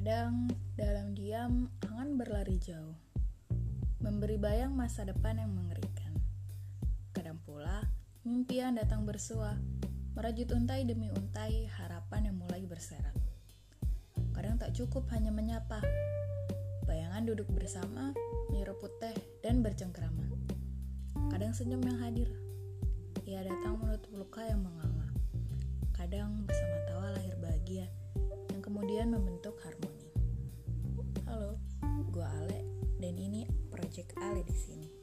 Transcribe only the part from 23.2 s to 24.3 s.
ia datang menutup